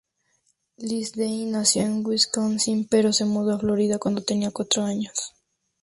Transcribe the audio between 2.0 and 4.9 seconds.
Wisconsin, pero se mudó a Florida cuando tenía cuatro